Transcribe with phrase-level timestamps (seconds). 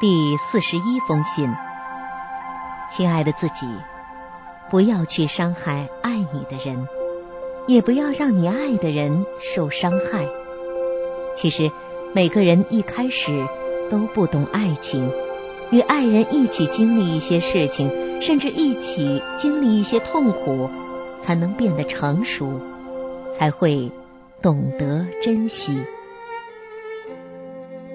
[0.00, 1.54] 第四十一封信，
[2.96, 3.66] 亲爱的自己，
[4.70, 6.88] 不要去伤害爱你的人，
[7.66, 10.26] 也不要让你爱的人受伤害。
[11.36, 11.70] 其实，
[12.14, 13.46] 每个人一开始
[13.90, 15.12] 都不懂爱情，
[15.70, 20.70] 与爱人一起经历一些事情，甚至一起经历一些痛苦，
[21.22, 22.58] 才能变得成熟，
[23.38, 23.92] 才会
[24.40, 25.78] 懂得珍惜。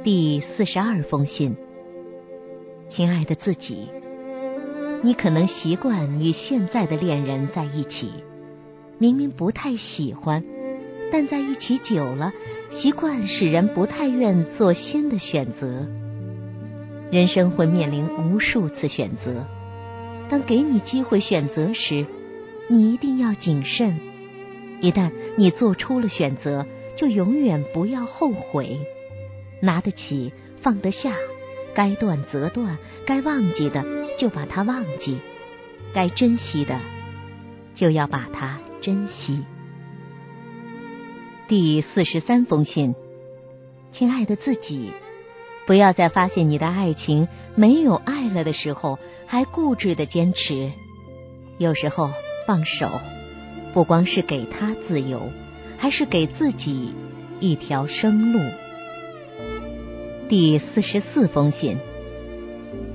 [0.04, 1.58] 第四十二封信。
[2.95, 3.90] 亲爱的自己，
[5.03, 8.09] 你可能习惯与现在的恋人在一起，
[8.98, 10.41] 明明不太喜欢，
[11.12, 12.31] 但在一起久了，
[12.72, 15.86] 习惯使人不太愿做新的选择。
[17.12, 19.45] 人生会面临无数次选择，
[20.30, 22.05] 当给你机会选择时，
[22.70, 24.00] 你一定要谨慎。
[24.80, 28.80] 一旦你做出了选择，就永远不要后悔。
[29.59, 30.31] 拿得起，
[30.62, 31.14] 放得下。
[31.76, 33.86] 该断则断，该忘记的
[34.18, 35.20] 就把它忘记，
[35.94, 36.80] 该珍惜的
[37.76, 39.44] 就要把它珍惜。
[41.48, 42.95] 第四十三封信，
[43.92, 44.92] 亲爱的自己，
[45.67, 50.72] 不要在发现你的爱情没有爱了的时候，还固执的坚持。
[51.58, 52.10] 有时候
[52.48, 53.00] 放手，
[53.73, 55.30] 不光是给他自由，
[55.78, 56.94] 还是给自己
[57.39, 58.39] 一条生路。
[60.28, 61.78] 第四十四封信，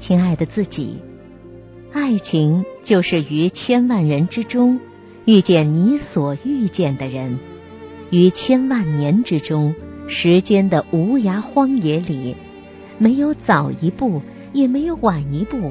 [0.01, 0.97] 亲爱的自己，
[1.93, 4.81] 爱情就是于千万人之中
[5.27, 7.39] 遇见你所遇见的人，
[8.11, 9.77] 于千万年之中
[10.09, 12.35] 时间的无涯荒野里，
[12.99, 14.23] 没有早一步，
[14.53, 15.71] 也没有晚一步，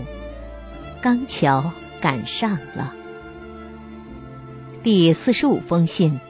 [1.02, 2.94] 刚巧赶上了。
[4.82, 6.22] 第四十五封信，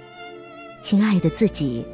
[0.82, 1.86] 亲爱的自己，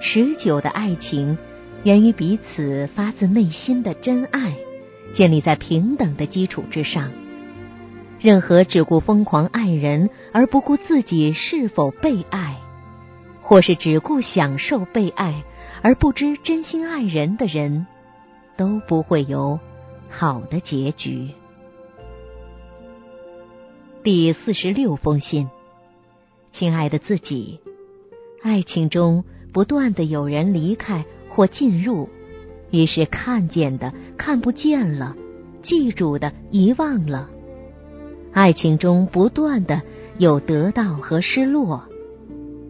[0.00, 1.38] 持久的爱情。
[1.84, 4.56] 源于彼此发自内心的真爱，
[5.14, 7.10] 建立在平等的基础之上。
[8.20, 12.56] 任何只顾疯狂爱人而不顾自己是否被爱，
[13.42, 15.44] 或是只顾享受被爱
[15.82, 17.86] 而不知真心爱人的人，
[18.56, 19.60] 都不会有
[20.10, 21.28] 好的结局。
[24.02, 25.48] 第四十六封信，
[26.52, 27.60] 亲爱的自己，
[28.42, 31.04] 爱情中不断的有人离开。
[31.28, 32.08] 或进入，
[32.70, 35.16] 于是看见的看不见了，
[35.62, 37.28] 记住的遗忘了。
[38.32, 39.82] 爱情中不断的
[40.18, 41.84] 有得到和失落，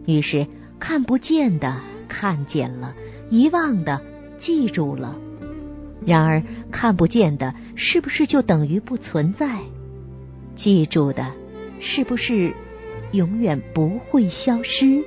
[0.05, 0.47] 于是
[0.79, 1.77] 看不见的
[2.07, 2.95] 看见了，
[3.29, 4.01] 遗忘的
[4.39, 5.15] 记住了。
[6.05, 9.59] 然而看不见的是不是就等于不存在？
[10.55, 11.33] 记住的
[11.79, 12.53] 是不是
[13.11, 15.03] 永远不会消失？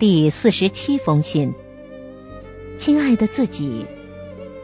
[0.00, 1.52] 第四十七封信，
[2.78, 3.84] 亲爱的自己，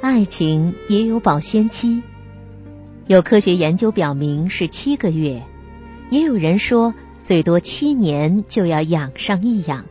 [0.00, 2.02] 爱情也有保鲜期，
[3.06, 5.42] 有科学研究表明是七个月，
[6.08, 6.94] 也有人说
[7.26, 9.84] 最多七年就要养上一养。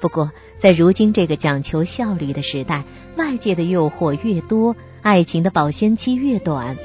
[0.00, 2.82] 不过，在如今这个讲求效率的时代，
[3.18, 6.78] 外界的诱惑越多，爱情的保鲜期越短，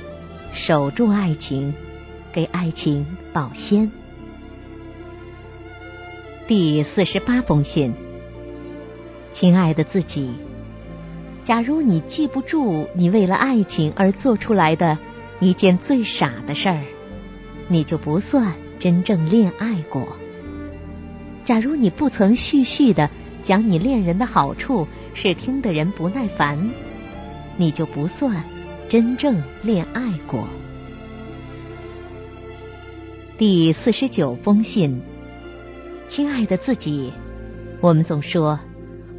[0.52, 1.74] 守住爱情，
[2.34, 3.90] 给爱情保鲜。
[6.48, 7.94] 第四十八封信，
[9.34, 10.32] 亲爱的自己，
[11.44, 14.98] 假如你记不住你为了爱情而做出来的
[15.42, 16.86] 一件最傻的事儿，
[17.68, 20.08] 你就不算真正恋爱过。
[21.44, 23.10] 假如你不曾絮絮的
[23.44, 26.70] 讲你恋人的好处，是听的人不耐烦，
[27.58, 28.42] 你就不算
[28.88, 30.48] 真正恋爱过。
[33.38, 35.02] 第四十九封信。
[36.10, 37.12] 亲爱的自己，
[37.82, 38.60] 我们总说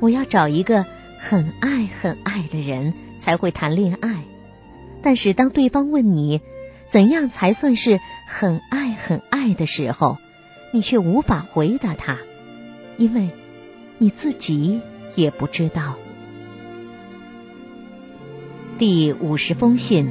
[0.00, 0.84] 我要找一个
[1.21, 4.25] 很爱很爱的人才会谈恋爱，
[5.03, 6.41] 但是当对方问你
[6.91, 10.16] 怎样才算是很爱很爱的时候，
[10.72, 12.16] 你却无法回答他，
[12.97, 13.31] 因为
[13.99, 14.81] 你自己
[15.15, 15.97] 也不知道。
[18.79, 20.08] 第五十封信，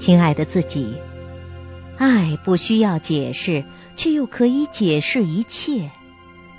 [0.00, 0.94] 亲爱的自己，
[1.98, 3.64] 爱不需要解释。
[4.00, 5.90] 却又可以解释一切。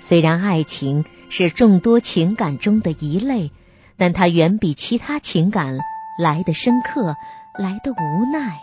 [0.06, 3.50] 虽然爱情是众多情感中的一类，
[3.96, 5.76] 但它远比其他情感
[6.20, 7.16] 来的深刻，
[7.58, 8.60] 来的无奈。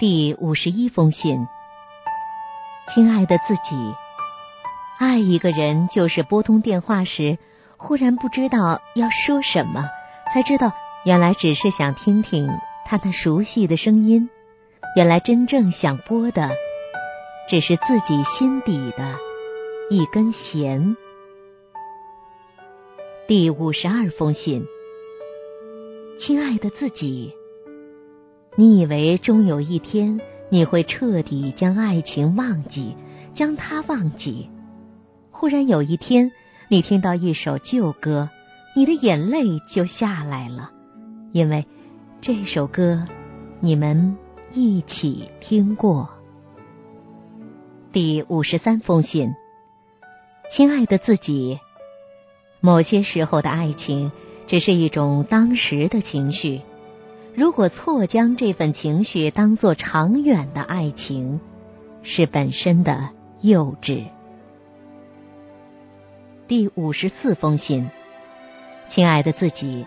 [0.00, 1.46] 第五十一封信，
[2.92, 3.94] 亲爱的自己，
[4.98, 7.38] 爱一个人就是拨通电话时，
[7.76, 9.88] 忽然不知道要说什么，
[10.32, 10.72] 才知道
[11.04, 12.50] 原来只是想听听
[12.84, 14.28] 他那熟悉的声音。
[14.96, 16.50] 原来真正想拨的，
[17.48, 19.16] 只是自己心底的
[19.90, 20.96] 一根弦。
[23.26, 24.64] 第五十二封信，
[26.20, 27.34] 亲爱的自己，
[28.54, 32.96] 你以为终有一天你会彻底将爱情忘记，
[33.34, 34.48] 将它忘记？
[35.32, 36.30] 忽然有一天，
[36.68, 38.30] 你听到一首旧歌，
[38.76, 40.70] 你的眼泪就下来了，
[41.32, 41.66] 因为
[42.20, 43.04] 这首歌
[43.58, 44.16] 你们
[44.56, 46.08] 一起听过。
[47.92, 49.34] 第五十三封信，
[50.52, 51.58] 亲爱的自己。
[52.60, 54.12] 某些时候的爱情
[54.46, 56.60] 只是一种当时的情绪，
[57.34, 61.40] 如果错将这份情绪当作长远的爱情，
[62.04, 63.10] 是本身的
[63.40, 64.04] 幼稚。
[66.46, 67.90] 第五十四封信，
[68.88, 69.84] 亲爱的自己，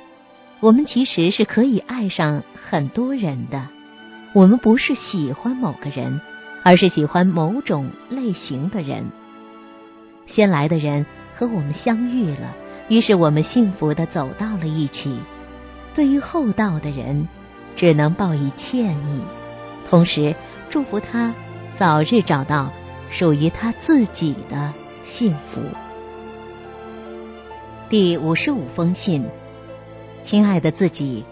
[0.59, 3.69] 我们其实是可以爱上很多人的，
[4.37, 6.21] 我们不是喜欢某个人，
[6.61, 9.05] 而是喜欢某种类型的人。
[10.27, 12.55] 先来的人和我们相遇了。
[12.87, 15.17] 于是我们幸福的走到了一起。
[15.95, 17.27] 对于后到的人，
[17.75, 19.21] 只能报以歉意，
[19.89, 20.35] 同时
[20.69, 21.33] 祝福他
[21.79, 22.71] 早日找到
[23.09, 24.71] 属于他自己的
[25.03, 25.61] 幸福。
[27.89, 29.25] 第五十五封信，
[30.23, 31.25] 亲爱的自己，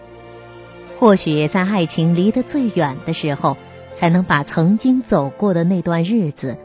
[0.98, 3.56] 或许在爱情离得最远的时候，
[3.98, 6.56] 才能把曾经走过的那段日子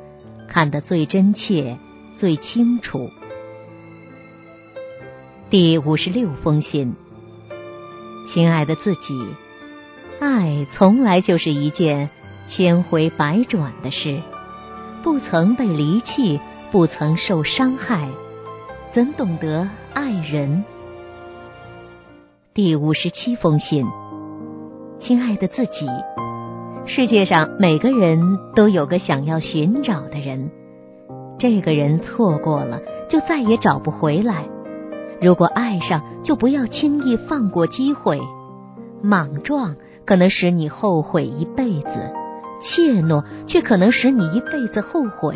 [0.47, 1.77] 看得最真切、
[2.19, 3.09] 最清楚。
[5.49, 6.95] 第五十六封信，
[8.33, 9.27] 亲爱的自己，
[10.21, 12.09] 爱从来就是一件
[12.47, 14.21] 千回百转的事，
[15.03, 16.39] 不曾被离弃，
[16.71, 18.07] 不曾受伤害，
[18.93, 20.63] 怎懂得爱人？
[22.53, 23.85] 第五十七封信，
[25.01, 25.89] 亲爱的自己，
[26.85, 30.51] 世界上每个人都有个想要寻找的人，
[31.39, 34.45] 这个人错过了，就再也找不回来。
[35.19, 38.21] 如果爱上，就不要轻易放过机会。
[39.01, 39.75] 莽撞
[40.05, 42.13] 可能使你后悔一辈子，
[42.61, 45.33] 怯懦却可能使你一辈子后悔。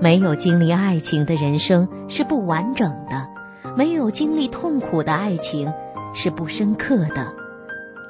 [0.00, 3.28] 没有经历爱情的人生是不完整的，
[3.76, 5.70] 没有经历痛苦的爱情
[6.14, 7.41] 是不深刻的。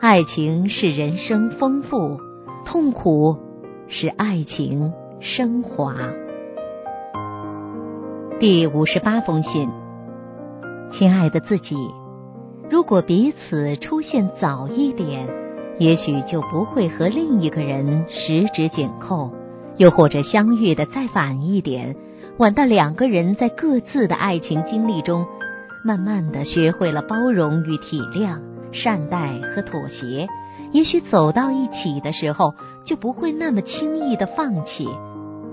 [0.03, 2.19] 爱情使人生丰富，
[2.65, 3.39] 痛苦
[3.87, 5.95] 使爱情升华。
[8.41, 9.69] 第五十八封信。
[10.91, 11.77] 亲爱的自己，
[12.69, 15.29] 如果彼此出现早一点，
[15.79, 19.31] 也许就不会和另一个人十指紧扣；
[19.77, 21.95] 又或者相遇的再晚一点，
[22.39, 25.25] 晚到两个人在各自的爱情经历中，
[25.85, 28.41] 慢慢的学会了包容与体谅、
[28.73, 30.27] 善待和妥协，
[30.73, 32.55] 也许走到一起的时候，
[32.85, 34.89] 就不会那么轻易的放弃，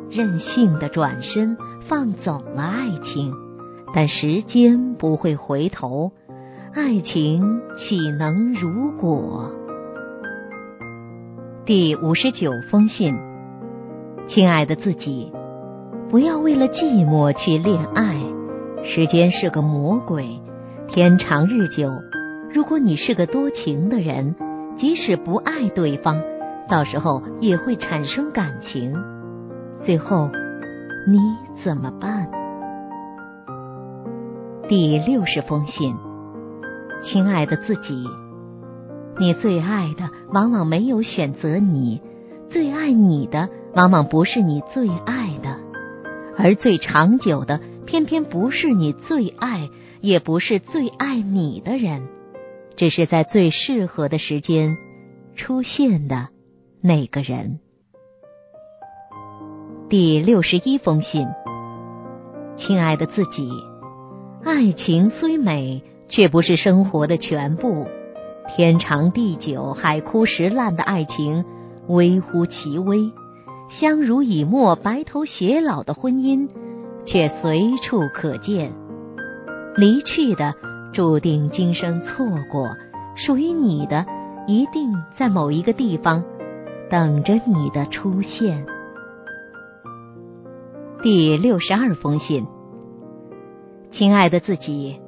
[0.09, 1.57] 任性的转身
[1.87, 3.33] 放走了爱情。
[3.93, 6.11] 但时间不会回头，
[6.73, 9.51] 爱情岂能如果？
[11.65, 13.15] 第五十九封信，
[14.27, 15.31] 亲爱的自己，
[16.09, 18.15] 不要为了寂寞去恋爱。
[18.83, 20.39] 时间是个魔鬼，
[20.87, 21.91] 天长日久，
[22.51, 24.35] 如果你是个多情的人，
[24.77, 26.19] 即使不爱对方，
[26.67, 28.95] 到时候也会产生感情。
[29.85, 30.29] 最后，
[31.07, 31.19] 你
[31.63, 32.27] 怎么办？
[34.67, 35.95] 第六十封信，
[37.03, 38.03] 亲爱的自己，
[39.19, 42.01] 你最爱的往往没有选择你，
[42.49, 45.55] 最爱你的往往不是你最爱的，
[46.35, 49.69] 而最长久的偏偏不是你最爱，
[50.01, 52.07] 也不是最爱你的人，
[52.79, 54.77] 只是在最适合的时间
[55.35, 56.29] 出现的
[56.81, 57.59] 那个人。
[59.89, 61.27] 第六十一封信，
[62.55, 63.51] 亲爱的自己。
[64.45, 67.85] 爱情虽美，却不是生活的全部。
[68.47, 71.43] 天长地久、海枯石烂的爱情
[71.89, 73.11] 微乎其微，
[73.69, 76.47] 相濡以沫、白头偕老的婚姻
[77.05, 78.71] 却随处可见。
[79.75, 80.55] 离去的
[80.99, 82.75] 注定今生错过，
[83.15, 84.05] 属于你的
[84.47, 86.21] 一定在某一个地方
[86.89, 88.65] 等着你的出现。
[91.01, 92.45] 第六十二封信。
[93.93, 94.99] 亲爱的自己，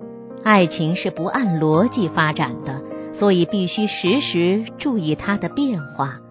[0.45, 2.81] 爱情是不按逻辑发展的，
[3.19, 6.21] 所以必须时时注意它的变化。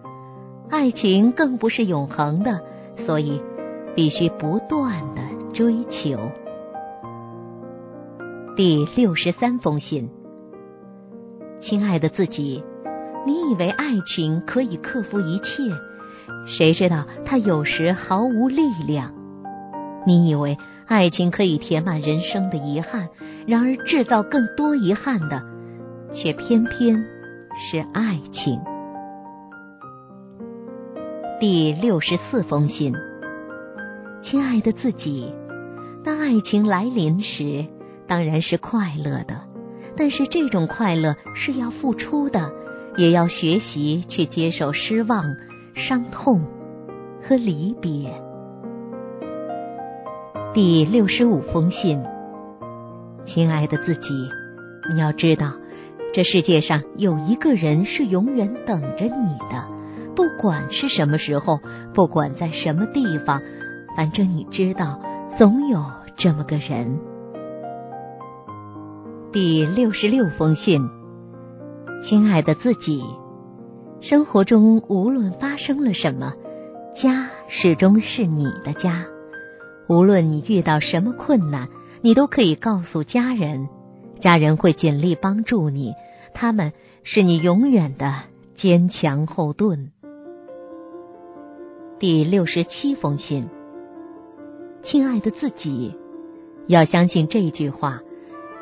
[0.71, 2.61] 爱情更不是永恒的，
[3.05, 3.39] 所以
[3.95, 5.21] 必须不断的
[5.53, 6.17] 追求。
[8.63, 10.07] 第六十三封信，
[11.63, 12.63] 亲爱的自己，
[13.25, 15.63] 你以为爱情可以克服一切？
[16.45, 19.15] 谁知道它有时毫无力量。
[20.05, 23.09] 你以为爱情可以填满人生的遗憾，
[23.47, 25.41] 然而制造更多遗憾的，
[26.13, 27.03] 却偏偏
[27.57, 28.61] 是爱情。
[31.39, 32.93] 第六十四封信，
[34.21, 35.33] 亲爱的自己，
[36.03, 37.65] 当爱情来临时，
[38.11, 39.39] 当然是快乐的，
[39.95, 42.51] 但是这种快乐是要付出的，
[42.97, 45.23] 也要学习去接受失望、
[45.75, 46.43] 伤痛
[47.23, 48.11] 和离别。
[50.53, 52.03] 第六十五封信，
[53.25, 54.29] 亲爱的自己，
[54.91, 55.53] 你要知道，
[56.13, 59.69] 这世界上有一个人是永远等着你的。
[60.17, 61.61] 不管是什么时候，
[61.93, 63.41] 不管在什么地方，
[63.95, 64.99] 反正你知道，
[65.37, 65.81] 总有
[66.17, 66.99] 这么个人。
[69.33, 70.89] 第六十六封信，
[72.03, 73.01] 亲爱的自己，
[74.01, 76.33] 生活中无论发生了什么，
[77.01, 79.05] 家始终是你的家。
[79.87, 81.69] 无论你遇到什么困难，
[82.01, 83.69] 你都可以告诉家人，
[84.19, 85.93] 家人会尽力帮助你，
[86.33, 86.73] 他们
[87.03, 88.13] 是你永远的
[88.57, 89.93] 坚强后盾。
[91.99, 93.47] 第六十七封信，
[94.83, 95.95] 亲爱的自己，
[96.67, 98.01] 要相信这句话：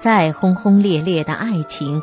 [0.01, 2.01] 再轰轰烈烈的爱情，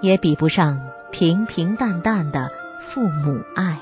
[0.00, 2.50] 也比不上平平淡淡的
[2.90, 3.78] 父母爱。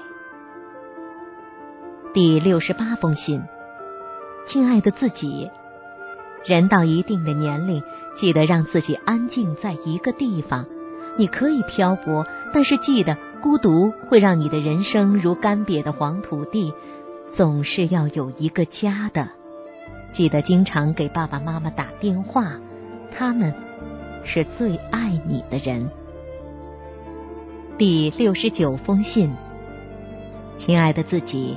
[2.14, 3.42] 第六十八封信，
[4.48, 5.50] 亲爱的自己，
[6.44, 7.82] 人到一定的年龄，
[8.18, 10.66] 记得让自己安静在一个地方。
[11.18, 16.72] 你可以漂泊，但是记得，孤独会让你的人生如干瘪的黄土地。
[17.36, 19.28] 总是要有一个家的，
[20.14, 22.52] 记得经常给爸爸妈妈打电话，
[23.18, 23.50] 他们
[24.24, 25.88] 是最爱你的人。
[27.78, 29.32] 第六十九封信，
[30.58, 31.56] 亲爱的自己，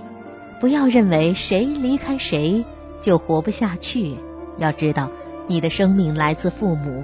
[0.61, 2.63] 不要认为谁离开谁
[3.01, 4.15] 就活不下去。
[4.57, 5.09] 要知道，
[5.47, 7.03] 你的生命来自父母，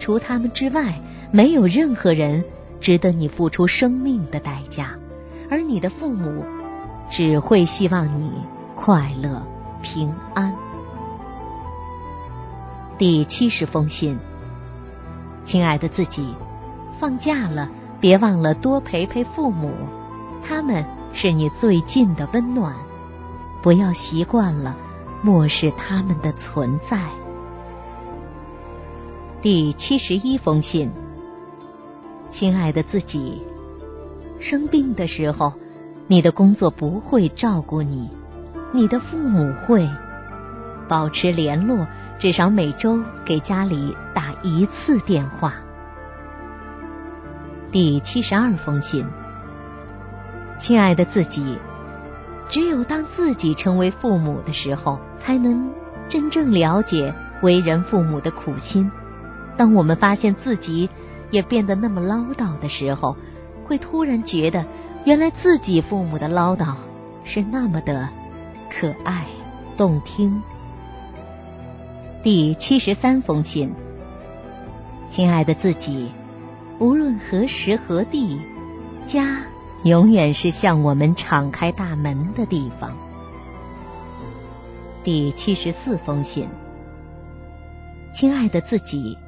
[0.00, 0.98] 除他们之外，
[1.30, 2.42] 没有任何人
[2.80, 4.98] 值得你付出生命的代价，
[5.48, 6.44] 而你的父母。
[7.14, 8.32] 只会希望你
[8.74, 9.42] 快乐
[9.82, 10.71] 平安。
[13.02, 14.16] 第七十封信，
[15.44, 16.24] 亲爱的自己，
[17.00, 17.68] 放假了，
[18.00, 19.72] 别忘了多陪陪父母，
[20.46, 22.72] 他们是你最近的温暖。
[23.60, 24.76] 不要习惯了
[25.20, 27.08] 漠视他们的存在。
[29.40, 30.88] 第七十一封信，
[32.30, 33.42] 亲爱的自己，
[34.38, 35.52] 生病的时候。
[36.06, 38.08] 你的工作不会照顾你，
[38.72, 39.88] 你的父母会
[40.88, 41.84] 保持联络，
[42.22, 45.54] 至少每周给家里打一次电话。
[47.72, 49.04] 第七十二封信，
[50.60, 51.58] 亲爱的自己，
[52.48, 55.68] 只有当自己成为父母的时候，才能
[56.08, 57.12] 真正了解
[57.42, 58.88] 为人父母的苦心。
[59.56, 60.88] 当我们发现自己
[61.32, 63.16] 也变得那么唠叨的时候，
[63.64, 64.64] 会突然觉得。
[65.04, 66.76] 原来自己父母的唠叨
[67.24, 68.08] 是那么的
[68.70, 69.26] 可爱
[69.76, 70.40] 动听。
[72.22, 73.74] 第七十三封信，
[75.10, 76.08] 亲爱的自己，
[76.78, 78.38] 无论何时何地，
[79.08, 79.40] 家
[79.82, 82.96] 永远是向我们敞开大门的地方。
[85.02, 86.46] 第七十四封信，
[88.14, 89.18] 亲爱的自己，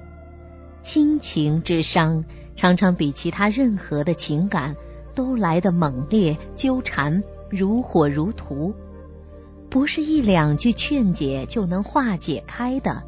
[0.84, 2.24] 亲情之伤
[2.54, 4.76] 常常比其他任何的情感。
[5.16, 8.74] 都来的猛烈纠缠，如火如荼，
[9.74, 13.02] 不是一两句劝解就能化解开的，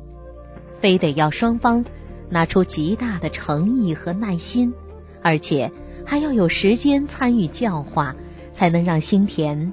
[0.80, 1.85] 非得要双方
[2.28, 4.75] 拿出极大的诚意和耐心，
[5.23, 5.70] 而且
[6.04, 8.16] 还要有时间参与教化，
[8.56, 9.73] 才能让心田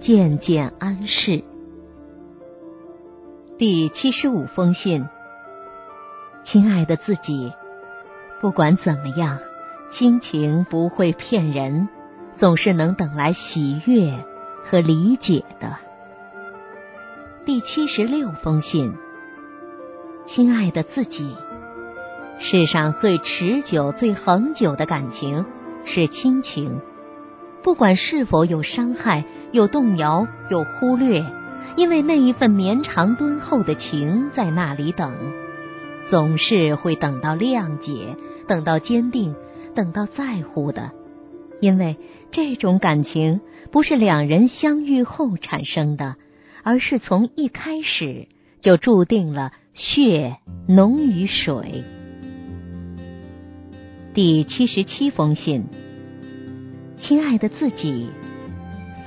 [0.00, 1.44] 渐渐安适。
[3.56, 5.06] 第七十五封信，
[6.44, 7.52] 亲爱的自己，
[8.40, 9.38] 不管怎么样。
[9.92, 11.88] 亲情不会骗人，
[12.40, 14.12] 总是能等来喜悦
[14.64, 15.78] 和理解的。
[17.46, 18.94] 第七十六封信，
[20.26, 21.36] 亲爱的自己，
[22.38, 25.44] 世上最持久、最恒久的感情
[25.84, 26.80] 是亲情，
[27.62, 31.22] 不管是否有伤害、有动摇、有忽略，
[31.76, 35.14] 因为那一份绵长敦厚的情在那里等，
[36.08, 38.16] 总是会等到谅解，
[38.48, 39.34] 等到坚定。
[39.74, 40.92] 等到在乎的，
[41.60, 41.98] 因为
[42.30, 46.14] 这种感情不是两人相遇后产生的，
[46.64, 48.26] 而是从一开始
[48.62, 51.84] 就注定了血浓于水。
[54.14, 55.64] 第七十七封信，
[56.98, 58.08] 亲爱的自己，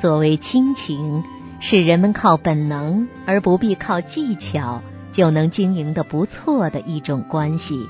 [0.01, 1.23] 所谓亲情，
[1.59, 7.87] 是人们靠本能而不必靠技巧就能经营的不错的一种关系。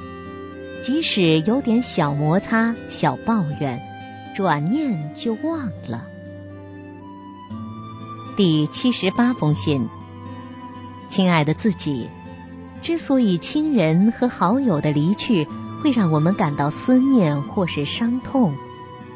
[0.85, 3.81] 即使有点小摩擦、小抱怨，
[4.35, 6.05] 转念就忘了。
[8.37, 9.89] 第七十八封信，
[11.09, 12.07] 亲爱的自己，
[12.83, 15.47] 之所以亲人和好友的离去
[15.81, 18.53] 会让我们感到思念或是伤痛，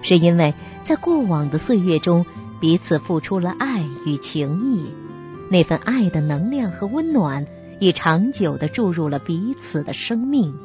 [0.02, 0.56] 是因为
[0.88, 2.26] 在过往的岁月中
[2.60, 4.88] 彼此付出了爱与情谊，
[5.52, 7.46] 那份爱的能量和温暖
[7.80, 10.56] 已长久的注入了彼此的生命。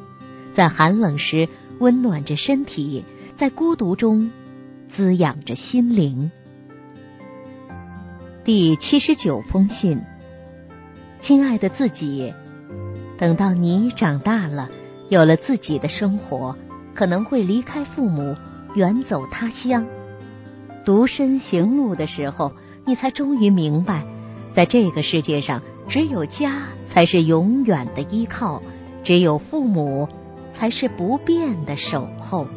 [0.55, 1.47] 在寒冷时
[1.77, 3.05] 温暖着身体，
[3.37, 4.31] 在孤独中
[4.95, 6.31] 滋养着心灵。
[8.47, 9.99] 第七十九封信，
[11.21, 12.33] 亲爱的自己，
[13.17, 14.69] 等到你长大了，
[15.09, 16.55] 有了自己的生活，
[16.95, 18.37] 可能会离开父母，
[18.73, 19.85] 远走他乡，
[20.85, 22.53] 独身行路的时候，
[22.85, 24.05] 你才终于明白，
[24.55, 28.63] 在这个世界上，只有家才是永远的依靠，
[29.03, 30.07] 只有父母。
[30.59, 32.47] 才是不变的守候。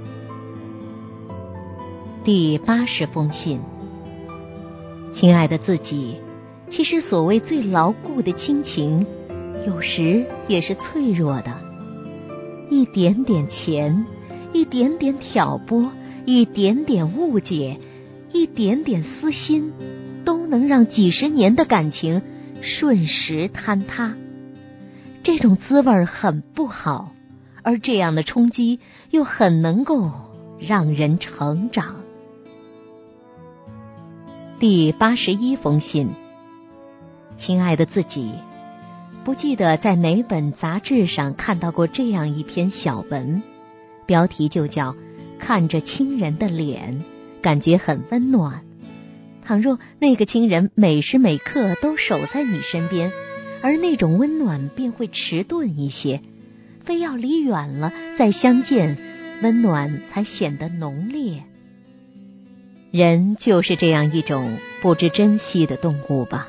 [2.25, 3.61] 第八十封信，
[5.15, 6.17] 亲爱的自己，
[6.71, 9.07] 其实所谓最牢固的亲情，
[9.67, 11.53] 有时也是脆弱的。
[12.71, 14.07] 一点点钱，
[14.53, 15.91] 一点点挑拨，
[16.25, 17.79] 一点点误解，
[18.33, 19.73] 一点点私心，
[20.25, 22.23] 都能让几十年的感情
[22.63, 24.15] 瞬时坍塌。
[25.23, 27.13] 这种滋味很不好。
[27.63, 30.11] 而这样的冲击又很能够
[30.59, 32.00] 让人成长。
[34.61, 36.11] 第八十一封信，
[37.39, 38.35] 亲爱的自己，
[39.25, 43.43] 不记得在哪本杂志上看到过这样一篇小文，
[44.05, 44.95] 标题就叫
[45.41, 47.03] “看着亲人的脸，
[47.41, 48.61] 感觉很温暖”。
[49.47, 53.13] 倘若那个亲人每时每刻都守在你身边，
[53.63, 56.21] 而那种温暖便会迟钝一些。
[56.85, 58.99] 非要离远了再相见，
[59.43, 61.45] 温暖才显得浓烈。
[62.91, 66.49] 人就是这样一种不知珍惜的动物吧，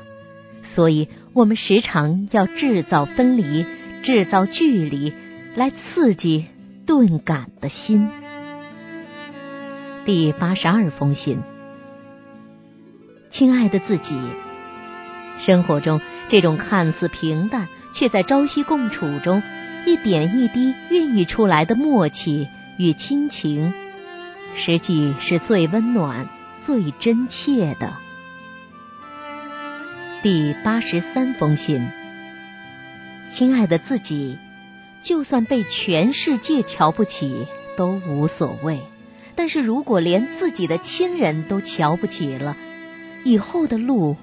[0.74, 3.64] 所以我们时常要制造分离，
[4.02, 5.12] 制造距离，
[5.54, 6.46] 来刺激
[6.86, 8.08] 钝感的心。
[10.04, 11.38] 第八十二封信，
[13.30, 14.18] 亲爱的自己，
[15.38, 19.42] 生活中这种看似平淡，却在朝夕共处中。
[19.84, 22.46] 一点一滴孕育出来的默契
[22.78, 23.74] 与亲情，
[24.56, 26.28] 实际是最温暖、
[26.66, 27.94] 最真切的。
[30.22, 31.88] 第八十三封信，
[33.34, 34.38] 亲爱的自己，
[35.02, 38.80] 就算被全世界瞧不起都无所谓，
[39.34, 42.56] 但是如果连自己的亲人都瞧不起了，
[43.24, 44.16] 以后的路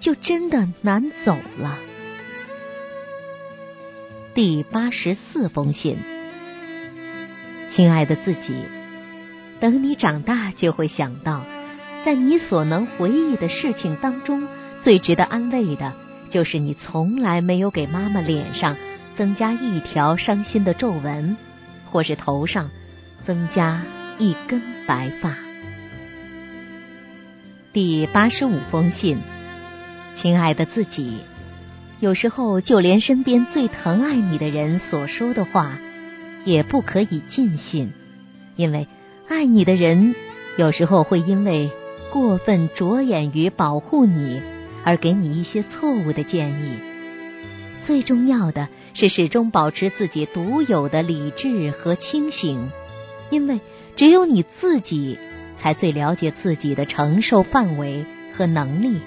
[0.00, 1.78] 就真的难走了。
[4.34, 5.98] 第八十四封信，
[7.70, 8.54] 亲爱的自己，
[9.62, 11.44] 等你长大就会想到，
[12.04, 14.48] 在你所能回忆的事情当中，
[14.82, 15.92] 最值得安慰的，
[16.30, 18.76] 就是你从来没有给妈妈脸上
[19.16, 21.36] 增加一条伤心的皱纹，
[21.92, 22.72] 或是头上
[23.24, 23.82] 增加
[24.18, 25.36] 一根白发。
[27.72, 29.18] 第八十五封信，
[30.16, 31.20] 亲爱的自己。
[32.00, 35.78] 有时候，就连身边最疼爱你的人所说的话，
[36.44, 37.92] 也不可以尽信，
[38.56, 38.88] 因为
[39.28, 40.14] 爱你的人
[40.56, 41.70] 有时候会因为
[42.10, 44.42] 过分着眼于保护你，
[44.84, 46.76] 而给你一些错误的建议。
[47.86, 52.70] 最重要的是始终保持自己独有的理智和清醒，
[53.30, 53.60] 因为
[53.96, 55.18] 只有你自己
[55.60, 58.04] 才最了解自己的承受范围
[58.36, 58.98] 和能力。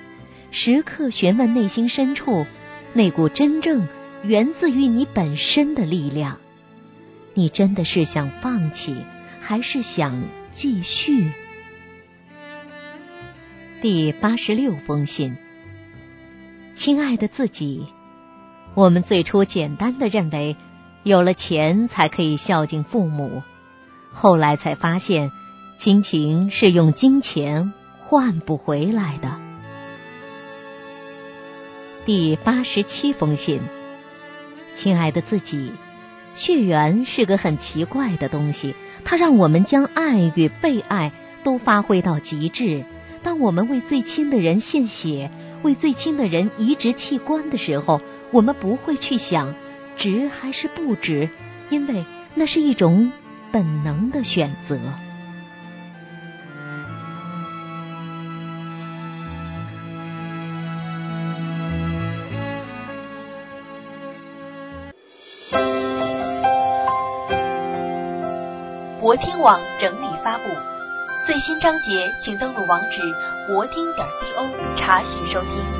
[0.51, 2.45] 时刻询问内心深处。
[2.97, 3.89] 那股真正
[4.23, 6.37] 源自于你本身的力量，
[7.33, 8.95] 你真的是想放弃，
[9.47, 11.31] 还是想继续？
[13.79, 15.37] 第八十六封信，
[16.75, 17.85] 亲爱的自己，
[18.73, 20.55] 我们最初简单的认为，
[21.03, 23.43] 有了钱才可以孝敬父母，
[24.11, 25.31] 后来才发现，
[25.79, 29.31] 亲情是用金钱换不回来的。
[32.07, 33.61] 第八十七封信，
[34.75, 35.71] 亲爱的自己，
[36.35, 41.11] 血缘是个很奇怪的东西，它让我们将爱与被爱
[41.43, 42.83] 都发挥到极致。
[43.23, 45.31] 当我们为最亲的人献血，
[45.63, 49.55] 为最亲的人移植器官的时候，我们不会去想
[49.97, 51.29] 值还是不值，
[51.69, 53.11] 因为那是一种
[53.51, 54.77] 本能的选择。
[69.05, 70.49] 国听网整理发布，
[71.27, 72.97] 最新章节请登录网址
[73.45, 75.74] 国听点 co 查询收听。